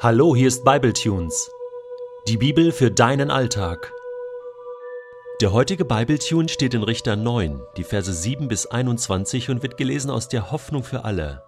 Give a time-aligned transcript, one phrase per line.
[0.00, 1.50] Hallo, hier ist Bibletunes.
[2.28, 3.92] Die Bibel für deinen Alltag.
[5.40, 10.12] Der heutige Bibletune steht in Richter 9, die Verse 7 bis 21 und wird gelesen
[10.12, 11.42] aus der Hoffnung für alle.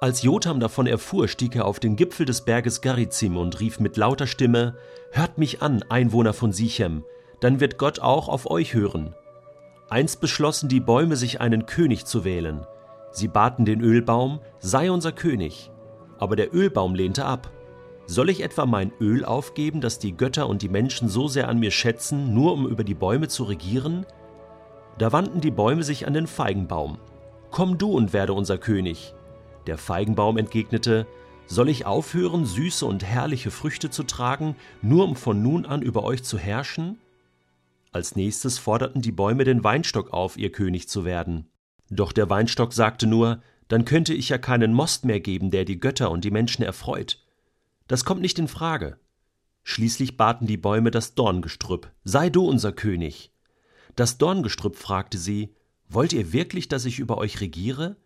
[0.00, 3.96] Als Jotam davon erfuhr, stieg er auf den Gipfel des Berges Garizim und rief mit
[3.96, 4.76] lauter Stimme:
[5.10, 7.04] Hört mich an, Einwohner von Sichem,
[7.40, 9.16] dann wird Gott auch auf euch hören.
[9.88, 12.64] Einst beschlossen die Bäume, sich einen König zu wählen.
[13.10, 15.72] Sie baten den Ölbaum, sei unser König.
[16.20, 17.50] Aber der Ölbaum lehnte ab.
[18.10, 21.58] Soll ich etwa mein Öl aufgeben, das die Götter und die Menschen so sehr an
[21.58, 24.06] mir schätzen, nur um über die Bäume zu regieren?
[24.96, 26.96] Da wandten die Bäume sich an den Feigenbaum.
[27.50, 29.12] Komm du und werde unser König.
[29.66, 31.06] Der Feigenbaum entgegnete,
[31.46, 36.02] Soll ich aufhören, süße und herrliche Früchte zu tragen, nur um von nun an über
[36.02, 36.98] euch zu herrschen?
[37.92, 41.46] Als nächstes forderten die Bäume den Weinstock auf, ihr König zu werden.
[41.90, 45.78] Doch der Weinstock sagte nur, dann könnte ich ja keinen Most mehr geben, der die
[45.78, 47.18] Götter und die Menschen erfreut.
[47.88, 48.98] Das kommt nicht in Frage.
[49.64, 53.32] Schließlich baten die Bäume das Dorngestrüpp, sei du unser König.
[53.96, 55.54] Das Dorngestrüpp fragte sie,
[55.88, 57.96] Wollt ihr wirklich, dass ich über euch regiere?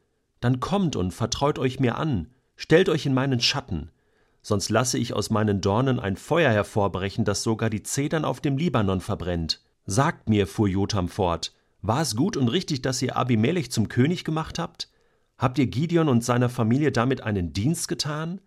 [0.41, 3.91] Dann kommt und vertraut euch mir an, stellt euch in meinen Schatten,
[4.41, 8.57] sonst lasse ich aus meinen Dornen ein Feuer hervorbrechen, das sogar die Zedern auf dem
[8.57, 9.63] Libanon verbrennt.
[9.85, 14.25] Sagt mir, fuhr Jotam fort, war es gut und richtig, dass ihr Abimelech zum König
[14.25, 14.89] gemacht habt?
[15.39, 18.41] Habt ihr Gideon und seiner Familie damit einen Dienst getan?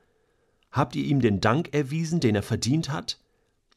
[0.76, 3.18] Habt ihr ihm den Dank erwiesen, den er verdient hat?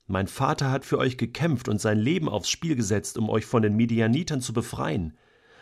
[0.08, 3.62] Mein Vater hat für euch gekämpft und sein Leben aufs Spiel gesetzt, um euch von
[3.62, 5.16] den Midianitern zu befreien.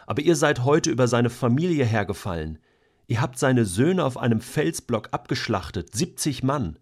[0.07, 2.59] Aber ihr seid heute über seine Familie hergefallen.
[3.07, 6.79] Ihr habt seine Söhne auf einem Felsblock abgeschlachtet, siebzig Mann.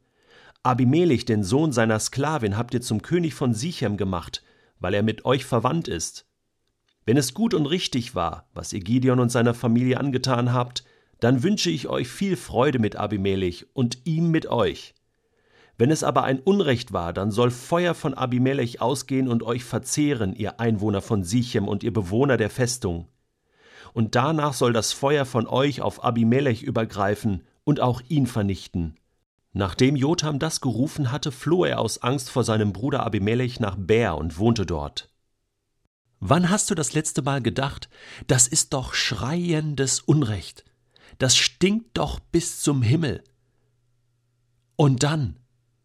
[0.63, 4.45] Abimelech, den Sohn seiner Sklavin, habt ihr zum König von Sichem gemacht,
[4.79, 6.27] weil er mit euch verwandt ist.
[7.05, 10.85] Wenn es gut und richtig war, was ihr Gideon und seiner Familie angetan habt,
[11.25, 14.95] dann wünsche ich euch viel Freude mit Abimelech und ihm mit euch.
[15.79, 20.35] Wenn es aber ein Unrecht war, dann soll Feuer von Abimelech ausgehen und euch verzehren,
[20.35, 23.09] ihr Einwohner von Sichem und ihr Bewohner der Festung.
[23.95, 28.97] Und danach soll das Feuer von euch auf Abimelech übergreifen und auch ihn vernichten.
[29.55, 34.19] Nachdem Jotam das gerufen hatte, floh er aus Angst vor seinem Bruder Abimelech nach Bär
[34.19, 35.09] und wohnte dort.
[36.21, 37.89] Wann hast du das letzte Mal gedacht,
[38.27, 40.67] das ist doch schreiendes Unrecht?
[41.19, 43.23] Das stinkt doch bis zum Himmel.
[44.77, 45.39] Und dann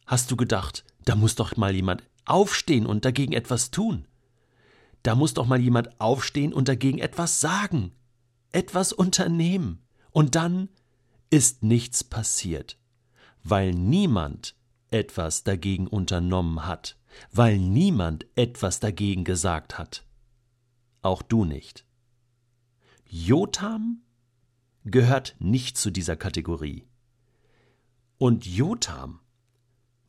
[0.05, 4.07] hast du gedacht, da muss doch mal jemand aufstehen und dagegen etwas tun.
[5.03, 7.93] Da muss doch mal jemand aufstehen und dagegen etwas sagen,
[8.51, 9.85] etwas unternehmen.
[10.11, 10.69] Und dann
[11.29, 12.77] ist nichts passiert,
[13.43, 14.55] weil niemand
[14.91, 16.97] etwas dagegen unternommen hat,
[17.31, 20.05] weil niemand etwas dagegen gesagt hat.
[21.01, 21.85] Auch du nicht.
[23.05, 24.01] Jotam
[24.89, 26.87] gehört nicht zu dieser Kategorie.
[28.17, 29.19] Und Jotam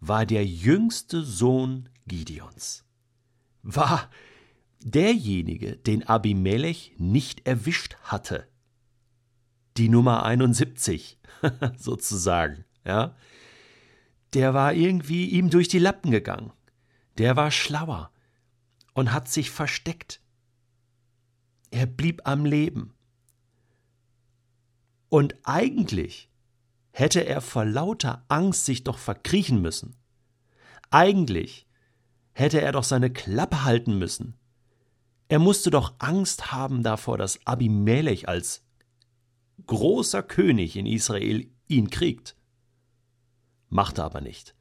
[0.00, 2.84] war der jüngste Sohn Gideons,
[3.62, 4.10] war
[4.82, 8.48] derjenige, den Abimelech nicht erwischt hatte.
[9.76, 11.18] Die Nummer 71,
[11.76, 13.14] sozusagen, ja.
[14.34, 16.52] Der war irgendwie ihm durch die Lappen gegangen.
[17.18, 18.12] Der war schlauer
[18.94, 20.20] und hat sich versteckt.
[21.70, 22.94] Er blieb am Leben.
[25.10, 26.30] Und eigentlich
[26.92, 29.96] hätte er vor lauter Angst sich doch verkriechen müssen.
[30.90, 31.66] Eigentlich
[32.32, 34.38] hätte er doch seine Klappe halten müssen.
[35.28, 38.64] Er musste doch Angst haben davor, dass Abimelech als
[39.66, 42.36] großer König in Israel ihn kriegt.
[43.68, 44.54] Machte aber nicht.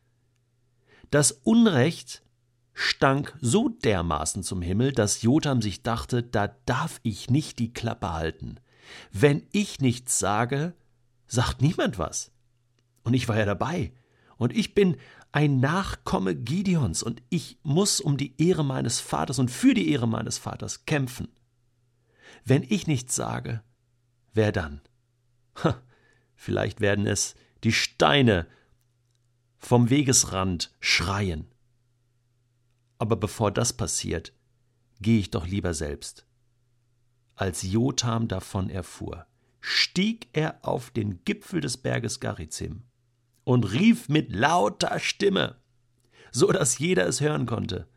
[1.09, 2.23] Das Unrecht
[2.73, 8.13] stank so dermaßen zum Himmel, dass Jotam sich dachte, da darf ich nicht die Klappe
[8.13, 8.59] halten.
[9.11, 10.73] Wenn ich nichts sage,
[11.27, 12.31] sagt niemand was.
[13.03, 13.93] Und ich war ja dabei.
[14.37, 14.97] Und ich bin
[15.31, 20.07] ein Nachkomme Gideons und ich muss um die Ehre meines Vaters und für die Ehre
[20.07, 21.27] meines Vaters kämpfen.
[22.45, 23.61] Wenn ich nichts sage,
[24.33, 24.81] wer dann?
[25.63, 25.81] Ha,
[26.35, 28.47] vielleicht werden es die Steine
[29.57, 31.51] vom Wegesrand schreien.
[32.97, 34.33] Aber bevor das passiert,
[35.01, 36.25] gehe ich doch lieber selbst.
[37.39, 39.25] Als Jotam davon erfuhr,
[39.61, 42.83] stieg er auf den Gipfel des Berges Garizim
[43.45, 45.55] und rief mit lauter Stimme,
[46.31, 47.87] so dass jeder es hören konnte: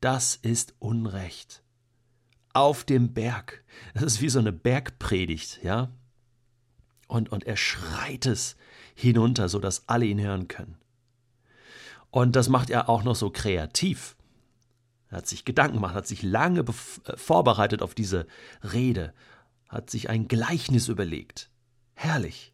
[0.00, 1.62] Das ist Unrecht.
[2.52, 3.62] Auf dem Berg.
[3.94, 5.92] Das ist wie so eine Bergpredigt, ja?
[7.06, 8.56] Und, und er schreit es
[8.96, 10.78] hinunter, so dass alle ihn hören können.
[12.10, 14.16] Und das macht er auch noch so kreativ.
[15.14, 18.26] Hat sich Gedanken gemacht, hat sich lange äh, vorbereitet auf diese
[18.62, 19.14] Rede,
[19.68, 21.50] hat sich ein Gleichnis überlegt.
[21.94, 22.52] Herrlich.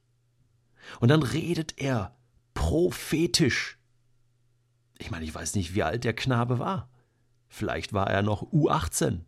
[1.00, 2.16] Und dann redet er
[2.54, 3.78] prophetisch.
[4.98, 6.90] Ich meine, ich weiß nicht, wie alt der Knabe war.
[7.48, 9.20] Vielleicht war er noch U18.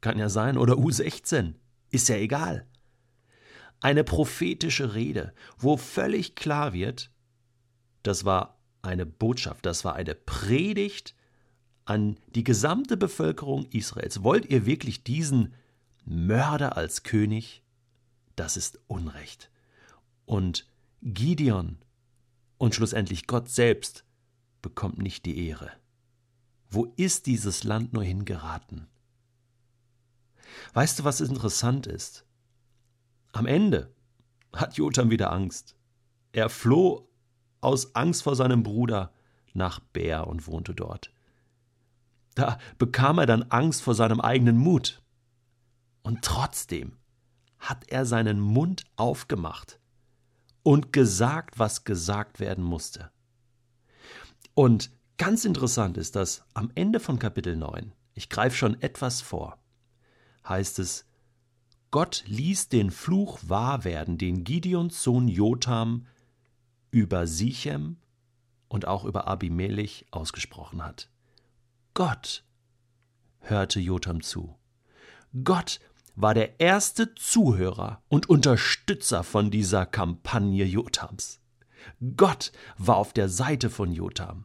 [0.00, 0.56] Kann ja sein.
[0.56, 1.54] Oder U16.
[1.90, 2.66] Ist ja egal.
[3.80, 7.10] Eine prophetische Rede, wo völlig klar wird,
[8.02, 11.14] das war eine Botschaft, das war eine Predigt
[11.86, 14.22] an die gesamte Bevölkerung Israels.
[14.22, 15.54] Wollt ihr wirklich diesen
[16.04, 17.62] Mörder als König?
[18.34, 19.50] Das ist Unrecht.
[20.26, 20.68] Und
[21.00, 21.78] Gideon
[22.58, 24.04] und schlussendlich Gott selbst
[24.60, 25.70] bekommt nicht die Ehre.
[26.68, 28.88] Wo ist dieses Land nur hingeraten?
[30.74, 32.24] Weißt du, was interessant ist?
[33.32, 33.94] Am Ende
[34.52, 35.76] hat Jotham wieder Angst.
[36.32, 37.08] Er floh
[37.60, 39.12] aus Angst vor seinem Bruder
[39.54, 41.12] nach Bär und wohnte dort.
[42.36, 45.02] Da bekam er dann Angst vor seinem eigenen Mut.
[46.02, 46.98] Und trotzdem
[47.58, 49.80] hat er seinen Mund aufgemacht
[50.62, 53.10] und gesagt, was gesagt werden musste.
[54.54, 59.58] Und ganz interessant ist, dass am Ende von Kapitel 9, ich greife schon etwas vor,
[60.46, 61.06] heißt es,
[61.90, 66.06] Gott ließ den Fluch wahr werden, den Gideons Sohn Jotham
[66.90, 67.96] über Sichem
[68.68, 71.08] und auch über Abimelech ausgesprochen hat.
[71.96, 72.44] Gott
[73.38, 74.54] hörte Jotham zu.
[75.44, 75.80] Gott
[76.14, 81.40] war der erste Zuhörer und Unterstützer von dieser Kampagne Jothams.
[82.18, 84.44] Gott war auf der Seite von Jotham.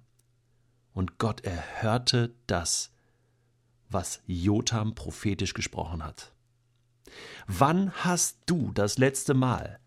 [0.93, 2.93] Und Gott erhörte das,
[3.89, 6.33] was Jotham prophetisch gesprochen hat.
[7.47, 9.81] Wann hast du das letzte Mal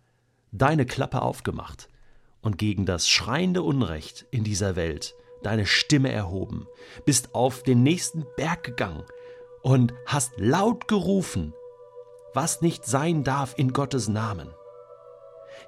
[0.52, 1.88] deine Klappe aufgemacht
[2.43, 5.14] und gegen das schreiende Unrecht in dieser Welt
[5.44, 6.67] deine Stimme erhoben,
[7.05, 9.05] bist auf den nächsten Berg gegangen
[9.62, 11.55] und hast laut gerufen,
[12.32, 14.50] was nicht sein darf in Gottes Namen.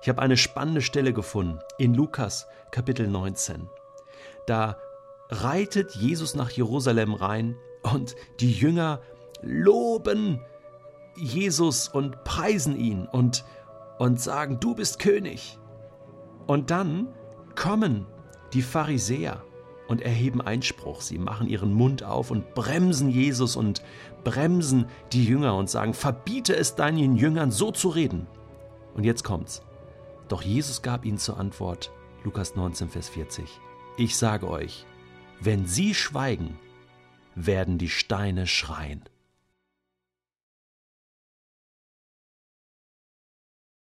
[0.02, 3.68] Ich habe eine spannende Stelle gefunden in Lukas Kapitel 19.
[4.46, 4.78] Da
[5.28, 9.00] reitet Jesus nach Jerusalem rein und die Jünger
[9.42, 10.40] loben
[11.16, 13.44] Jesus und preisen ihn und,
[13.98, 15.58] und sagen, du bist König.
[16.46, 17.14] Und dann
[17.54, 18.06] kommen
[18.52, 19.42] die Pharisäer
[19.88, 21.00] und erheben Einspruch.
[21.00, 23.82] Sie machen ihren Mund auf und bremsen Jesus und
[24.24, 28.26] bremsen die Jünger und sagen, verbiete es deinen Jüngern so zu reden.
[28.94, 29.62] Und jetzt kommt's.
[30.28, 31.92] Doch Jesus gab ihnen zur Antwort,
[32.24, 33.44] Lukas 19, Vers 40,
[33.96, 34.84] ich sage euch,
[35.40, 36.58] wenn sie schweigen,
[37.34, 39.04] werden die Steine schreien.